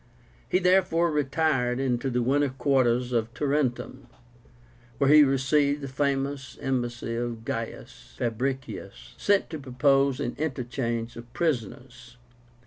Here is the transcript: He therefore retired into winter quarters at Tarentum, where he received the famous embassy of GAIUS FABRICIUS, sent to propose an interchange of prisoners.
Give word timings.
He 0.49 0.57
therefore 0.57 1.11
retired 1.11 1.79
into 1.79 2.09
winter 2.23 2.49
quarters 2.49 3.13
at 3.13 3.35
Tarentum, 3.35 4.07
where 4.97 5.11
he 5.11 5.21
received 5.23 5.81
the 5.81 5.87
famous 5.87 6.57
embassy 6.59 7.15
of 7.15 7.45
GAIUS 7.45 8.15
FABRICIUS, 8.17 9.13
sent 9.17 9.51
to 9.51 9.59
propose 9.59 10.19
an 10.19 10.35
interchange 10.39 11.15
of 11.17 11.31
prisoners. 11.33 12.17